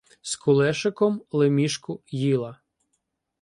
[0.21, 2.59] З кулешиком лемішку їла